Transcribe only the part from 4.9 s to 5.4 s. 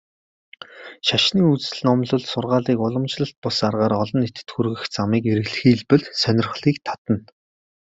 замыг